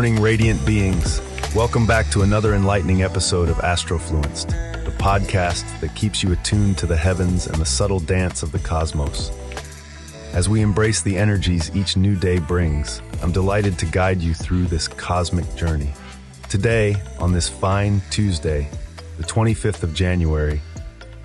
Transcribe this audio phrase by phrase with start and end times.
[0.00, 1.20] Morning, radiant beings.
[1.54, 4.48] Welcome back to another enlightening episode of Astrofluenced,
[4.86, 8.60] the podcast that keeps you attuned to the heavens and the subtle dance of the
[8.60, 9.30] cosmos.
[10.32, 14.68] As we embrace the energies each new day brings, I'm delighted to guide you through
[14.68, 15.92] this cosmic journey.
[16.48, 18.70] Today, on this fine Tuesday,
[19.18, 20.62] the 25th of January,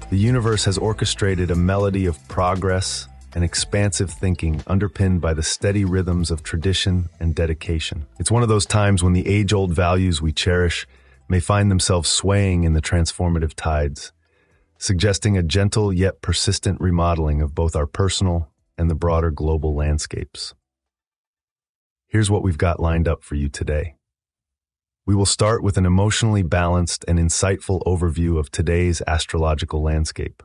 [0.09, 5.85] the universe has orchestrated a melody of progress and expansive thinking underpinned by the steady
[5.85, 8.08] rhythms of tradition and dedication.
[8.17, 10.88] It's one of those times when the age old values we cherish
[11.27, 14.13] may find themselves swaying in the transformative tides,
[14.77, 20.53] suggesting a gentle yet persistent remodeling of both our personal and the broader global landscapes.
[22.08, 23.95] Here's what we've got lined up for you today.
[25.06, 30.41] We will start with an emotionally balanced and insightful overview of today's astrological landscape.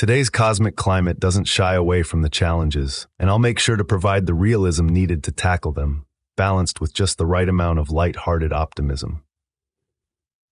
[0.00, 4.24] Today's cosmic climate doesn't shy away from the challenges, and I'll make sure to provide
[4.24, 6.06] the realism needed to tackle them,
[6.38, 9.22] balanced with just the right amount of light-hearted optimism.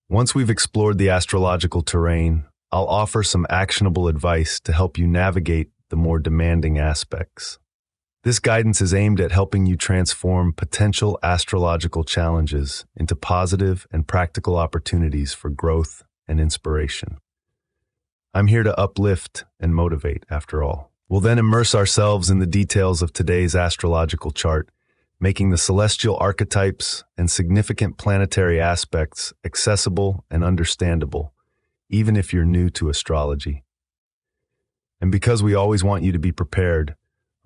[0.06, 5.70] Once we've explored the astrological terrain, I'll offer some actionable advice to help you navigate
[5.88, 7.58] the more demanding aspects.
[8.24, 14.56] This guidance is aimed at helping you transform potential astrological challenges into positive and practical
[14.56, 17.16] opportunities for growth and inspiration.
[18.34, 20.92] I'm here to uplift and motivate, after all.
[21.08, 24.70] We'll then immerse ourselves in the details of today's astrological chart,
[25.18, 31.32] making the celestial archetypes and significant planetary aspects accessible and understandable,
[31.88, 33.64] even if you're new to astrology.
[35.00, 36.96] And because we always want you to be prepared,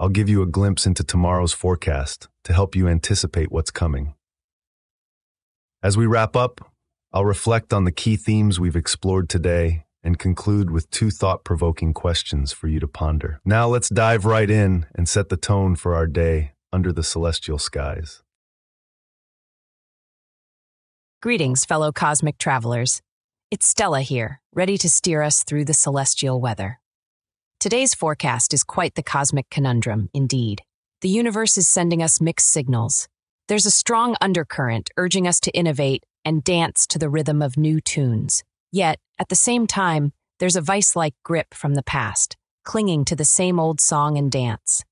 [0.00, 4.14] I'll give you a glimpse into tomorrow's forecast to help you anticipate what's coming.
[5.80, 6.72] As we wrap up,
[7.12, 11.92] I'll reflect on the key themes we've explored today and conclude with two thought provoking
[11.92, 13.40] questions for you to ponder.
[13.44, 17.58] Now let's dive right in and set the tone for our day under the celestial
[17.58, 18.22] skies.
[21.20, 23.00] Greetings, fellow cosmic travelers.
[23.50, 26.80] It's Stella here, ready to steer us through the celestial weather.
[27.60, 30.62] Today's forecast is quite the cosmic conundrum, indeed.
[31.00, 33.08] The universe is sending us mixed signals.
[33.46, 37.80] There's a strong undercurrent urging us to innovate and dance to the rhythm of new
[37.80, 38.42] tunes.
[38.72, 43.14] Yet, at the same time, there's a vice like grip from the past, clinging to
[43.14, 44.82] the same old song and dance.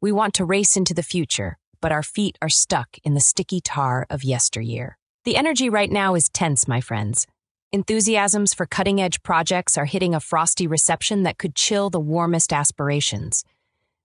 [0.00, 3.60] We want to race into the future, but our feet are stuck in the sticky
[3.60, 4.98] tar of yesteryear.
[5.24, 7.26] The energy right now is tense, my friends.
[7.72, 12.52] Enthusiasms for cutting edge projects are hitting a frosty reception that could chill the warmest
[12.52, 13.44] aspirations.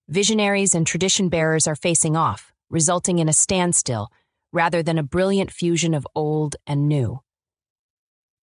[0.09, 4.09] Visionaries and tradition bearers are facing off, resulting in a standstill
[4.51, 7.21] rather than a brilliant fusion of old and new.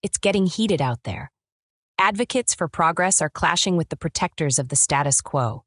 [0.05, 1.31] It's getting heated out there.
[1.97, 5.63] Advocates for progress are clashing with the protectors of the status quo.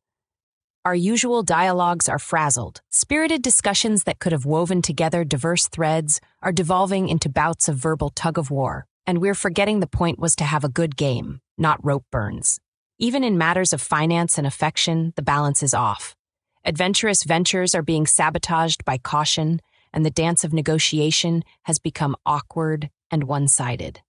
[0.84, 2.81] Our usual dialogues are frazzled.
[2.88, 8.10] Spirited discussions that could have woven together diverse threads are devolving into bouts of verbal
[8.10, 11.84] tug of war, and we're forgetting the point was to have a good game, not
[11.84, 12.60] rope burns.
[12.97, 16.15] Even in matters of finance and affection, the balance is off.
[16.65, 19.60] Adventurous ventures are being sabotaged by caution,
[19.93, 24.00] and the dance of negotiation has become awkward and one sided.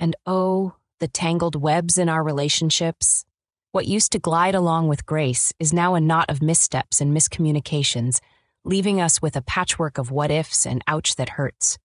[0.00, 3.24] And oh, the tangled webs in our relationships.
[3.70, 8.18] What used to glide along with grace is now a knot of missteps and miscommunications,
[8.64, 11.78] leaving us with a patchwork of what ifs and ouch that hurts.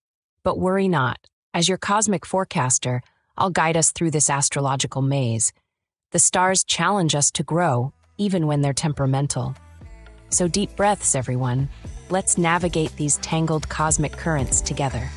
[0.43, 1.19] But worry not.
[1.53, 3.01] As your cosmic forecaster,
[3.37, 5.51] I'll guide us through this astrological maze.
[6.11, 9.55] The stars challenge us to grow, even when they're temperamental.
[10.29, 11.67] So deep breaths, everyone.
[12.09, 15.09] Let's navigate these tangled cosmic currents together.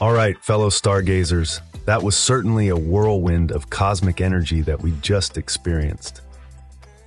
[0.00, 5.36] All right, fellow stargazers, that was certainly a whirlwind of cosmic energy that we just
[5.36, 6.20] experienced.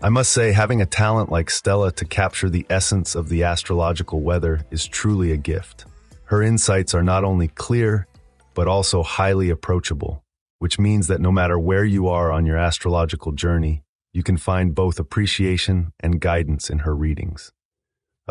[0.01, 4.19] I must say, having a talent like Stella to capture the essence of the astrological
[4.19, 5.85] weather is truly a gift.
[6.25, 8.07] Her insights are not only clear,
[8.53, 10.21] but also highly approachable,
[10.59, 14.75] which means that no matter where you are on your astrological journey, you can find
[14.75, 17.53] both appreciation and guidance in her readings.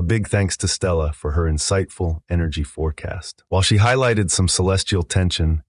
[0.00, 3.44] A big thanks to Stella for her insightful energy forecast.
[3.50, 5.62] While she highlighted some celestial tension,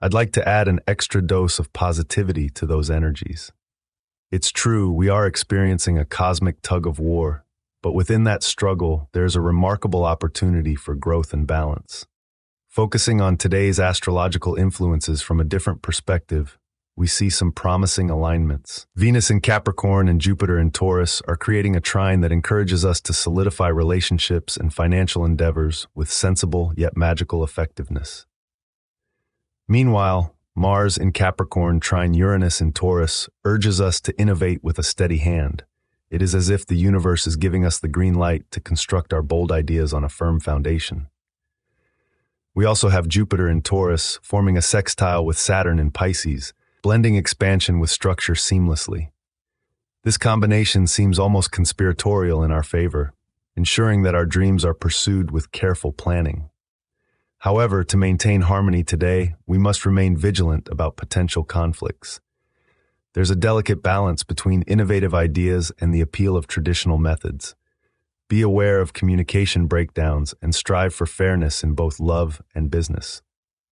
[0.00, 3.50] I'd like to add an extra dose of positivity to those energies.
[4.30, 7.44] It's true, we are experiencing a cosmic tug of war,
[7.82, 12.06] but within that struggle, there's a remarkable opportunity for growth and balance.
[12.68, 16.56] Focusing on today's astrological influences from a different perspective,
[16.96, 18.86] we see some promising alignments.
[18.94, 23.12] Venus in Capricorn and Jupiter in Taurus are creating a trine that encourages us to
[23.12, 28.26] solidify relationships and financial endeavors with sensible yet magical effectiveness.
[29.66, 35.18] Meanwhile, Mars in Capricorn trine Uranus in Taurus urges us to innovate with a steady
[35.18, 35.64] hand.
[36.10, 39.22] It is as if the universe is giving us the green light to construct our
[39.22, 41.06] bold ideas on a firm foundation.
[42.52, 46.52] We also have Jupiter in Taurus forming a sextile with Saturn in Pisces,
[46.82, 49.10] blending expansion with structure seamlessly.
[50.02, 53.12] This combination seems almost conspiratorial in our favor,
[53.54, 56.48] ensuring that our dreams are pursued with careful planning.
[57.38, 62.20] However, to maintain harmony today, we must remain vigilant about potential conflicts.
[63.14, 67.54] There's a delicate balance between innovative ideas and the appeal of traditional methods.
[68.28, 73.22] Be aware of communication breakdowns and strive for fairness in both love and business.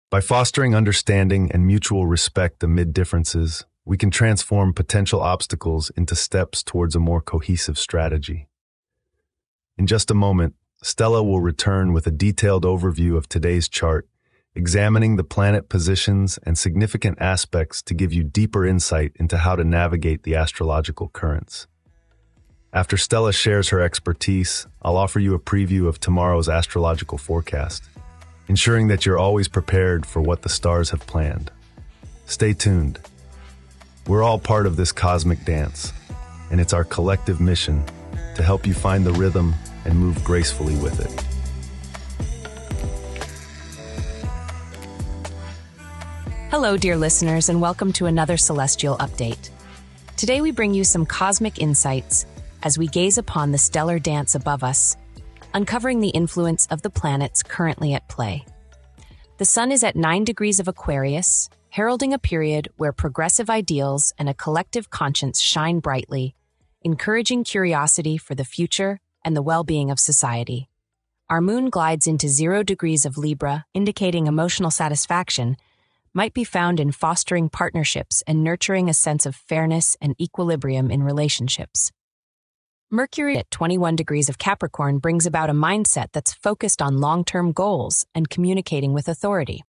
[0.10, 6.64] By fostering understanding and mutual respect amid differences, we can transform potential obstacles into steps
[6.64, 8.48] towards a more cohesive strategy.
[9.78, 14.08] In just a moment, Stella will return with a detailed overview of today's chart,
[14.56, 19.66] examining the planet positions and significant aspects to give you deeper insight into how to
[19.66, 21.68] navigate the astrological currents.
[22.72, 27.84] After Stella shares her expertise, I'll offer you a preview of tomorrow's astrological forecast,
[28.48, 31.52] ensuring that you're always prepared for what the stars have planned.
[32.26, 33.00] Stay tuned.
[34.08, 35.92] We're all part of this cosmic dance,
[36.50, 37.84] and it's our collective mission
[38.36, 39.54] to help you find the rhythm
[39.84, 41.26] and move gracefully with it.
[46.50, 49.50] Hello, dear listeners, and welcome to another Celestial Update.
[50.16, 52.26] Today we bring you some cosmic insights
[52.64, 54.96] as we gaze upon the stellar dance above us,
[55.58, 58.46] uncovering the influence of the planets currently at play.
[59.40, 64.30] The Sun is at 9 degrees of Aquarius, heralding a period where progressive ideals and
[64.30, 66.36] a collective conscience shine brightly,
[66.84, 70.70] encouraging curiosity for the future and the well being of society.
[71.28, 75.58] Our moon glides into 0 degrees of Libra, indicating emotional satisfaction,
[76.14, 81.02] might be found in fostering partnerships and nurturing a sense of fairness and equilibrium in
[81.02, 81.92] relationships.
[82.90, 87.52] Mercury at 21 degrees of Capricorn brings about a mindset that's focused on long term
[87.52, 89.62] goals and communicating with authority.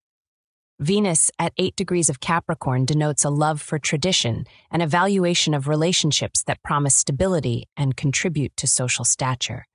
[0.79, 6.43] Venus at 8 degrees of Capricorn denotes a love for tradition and evaluation of relationships
[6.43, 9.65] that promise stability and contribute to social stature.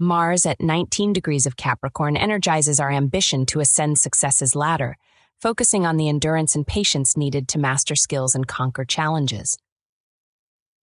[0.00, 4.96] Mars at 19 degrees of Capricorn energizes our ambition to ascend success's ladder,
[5.40, 9.56] focusing on the endurance and patience needed to master skills and conquer challenges.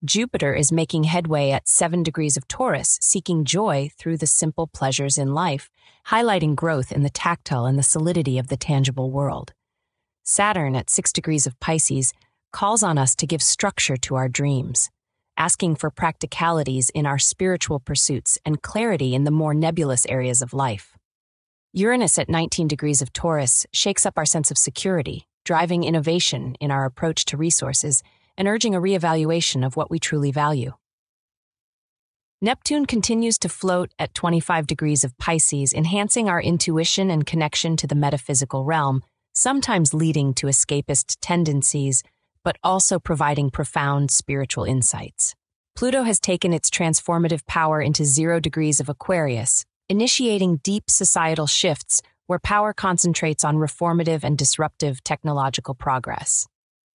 [0.03, 5.19] Jupiter is making headway at 7 degrees of Taurus, seeking joy through the simple pleasures
[5.19, 5.69] in life,
[6.07, 9.53] highlighting growth in the tactile and the solidity of the tangible world.
[10.23, 12.13] Saturn at 6 degrees of Pisces
[12.51, 14.89] calls on us to give structure to our dreams,
[15.37, 20.51] asking for practicalities in our spiritual pursuits and clarity in the more nebulous areas of
[20.51, 20.97] life.
[21.73, 26.71] Uranus at 19 degrees of Taurus shakes up our sense of security, driving innovation in
[26.71, 28.01] our approach to resources
[28.37, 30.73] and urging a reevaluation of what we truly value.
[32.41, 37.85] Neptune continues to float at 25 degrees of Pisces, enhancing our intuition and connection to
[37.85, 42.01] the metaphysical realm, sometimes leading to escapist tendencies,
[42.43, 45.35] but also providing profound spiritual insights.
[45.75, 52.01] Pluto has taken its transformative power into zero degrees of Aquarius, initiating deep societal shifts
[52.27, 56.47] where power concentrates on reformative and disruptive technological progress.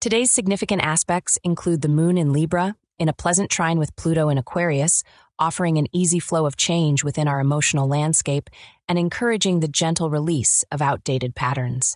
[0.03, 4.37] Today's significant aspects include the moon in Libra, in a pleasant trine with Pluto in
[4.37, 5.01] Aquarius,
[5.39, 8.49] offering an easy flow of change within our emotional landscape
[8.89, 11.95] and encouraging the gentle release of outdated patterns.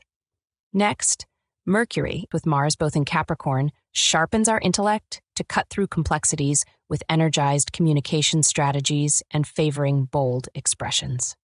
[0.72, 1.26] Next,
[1.66, 7.74] Mercury, with Mars both in Capricorn, sharpens our intellect to cut through complexities with energized
[7.74, 11.36] communication strategies and favoring bold expressions.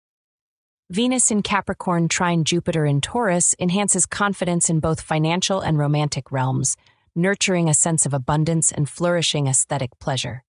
[0.90, 6.76] Venus in Capricorn trine Jupiter in Taurus enhances confidence in both financial and romantic realms,
[7.16, 10.44] nurturing a sense of abundance and flourishing aesthetic pleasure.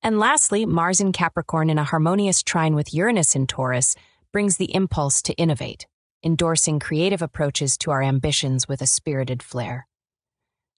[0.00, 3.96] And lastly, Mars in Capricorn in a harmonious trine with Uranus in Taurus
[4.32, 5.86] brings the impulse to innovate,
[6.24, 9.88] endorsing creative approaches to our ambitions with a spirited flair.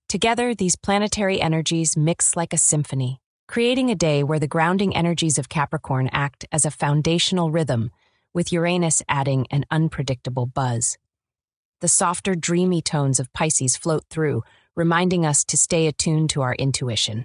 [0.09, 5.39] Together, these planetary energies mix like a symphony, creating a day where the grounding energies
[5.39, 7.91] of Capricorn act as a foundational rhythm
[8.35, 10.99] with Uranus adding an unpredictable buzz.
[11.81, 14.43] The softer, dreamy tones of Pisces float through,
[14.77, 17.25] reminding us to stay attuned to our intuition.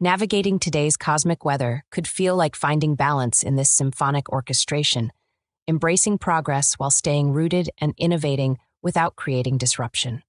[0.00, 5.10] Navigating today's cosmic weather could feel like finding balance in this symphonic orchestration,
[5.66, 10.22] embracing progress while staying rooted and innovating without creating disruption.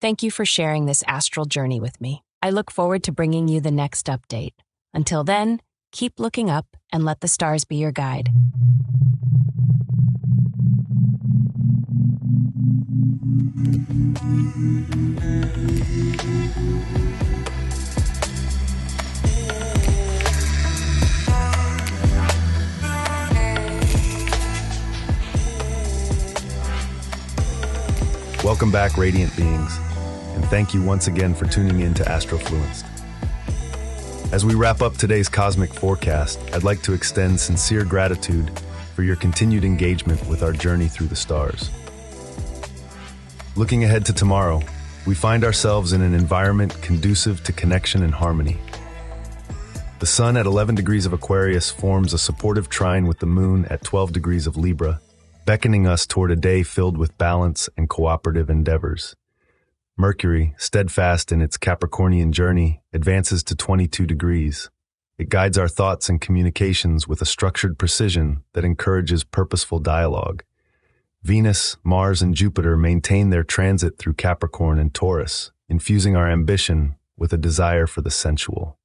[0.00, 2.22] Thank you for sharing this astral journey with me.
[2.42, 4.52] I look forward to bringing you the next update.
[4.94, 5.60] Until then,
[5.92, 8.30] Keep looking up and let the stars be your guide.
[28.44, 29.78] Welcome back, Radiant Beings,
[30.34, 32.97] and thank you once again for tuning in to Astrofluenced.
[34.30, 38.50] As we wrap up today's cosmic forecast, I'd like to extend sincere gratitude
[38.94, 41.70] for your continued engagement with our journey through the stars.
[43.56, 44.60] Looking ahead to tomorrow,
[45.06, 48.58] we find ourselves in an environment conducive to connection and harmony.
[49.98, 53.82] The sun at 11 degrees of Aquarius forms a supportive trine with the moon at
[53.82, 55.00] 12 degrees of Libra,
[55.46, 59.16] beckoning us toward a day filled with balance and cooperative endeavors.
[60.00, 64.70] Mercury, steadfast in its Capricornian journey, advances to 22 degrees.
[65.18, 70.44] It guides our thoughts and communications with a structured precision that encourages purposeful dialogue.
[71.24, 77.32] Venus, Mars, and Jupiter maintain their transit through Capricorn and Taurus, infusing our ambition with
[77.32, 78.78] a desire for the sensual.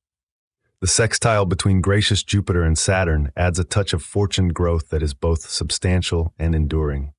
[0.80, 5.14] The sextile between gracious Jupiter and Saturn adds a touch of fortune growth that is
[5.14, 7.14] both substantial and enduring.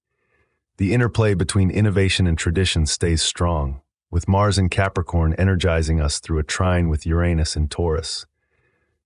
[0.78, 3.80] The interplay between innovation and tradition stays strong,
[4.14, 8.26] with Mars in Capricorn energizing us through a trine with Uranus in Taurus.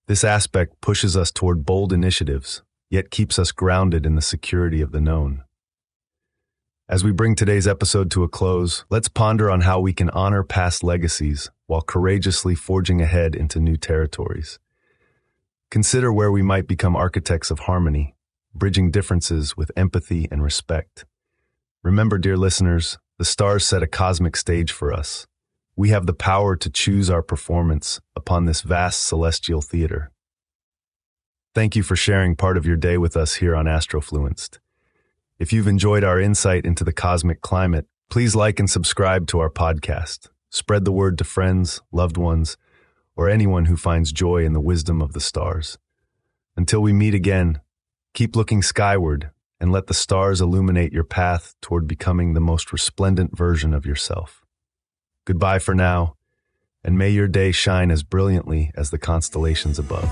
[0.06, 4.92] This aspect pushes us toward bold initiatives, yet keeps us grounded in the security of
[4.92, 5.44] the known.
[6.90, 10.44] As we bring today's episode to a close, let's ponder on how we can honor
[10.44, 14.58] past legacies while courageously forging ahead into new territories.
[15.70, 18.14] Consider where we might become architects of harmony,
[18.54, 21.06] bridging differences with empathy and respect.
[21.82, 25.26] Remember, dear listeners, the stars set a cosmic stage for us.
[25.74, 30.12] We have the power to choose our performance upon this vast celestial theater.
[31.52, 34.58] Thank you for sharing part of your day with us here on Astrofluenced.
[35.40, 39.50] If you've enjoyed our insight into the cosmic climate, please like and subscribe to our
[39.50, 40.28] podcast.
[40.50, 42.56] Spread the word to friends, loved ones,
[43.16, 45.76] or anyone who finds joy in the wisdom of the stars.
[46.56, 47.60] Until we meet again,
[48.14, 53.36] keep looking skyward and let the stars illuminate your path toward becoming the most resplendent
[53.36, 54.44] version of yourself.
[55.24, 56.14] Goodbye for now,
[56.84, 60.08] and may your day shine as brilliantly as the constellations above.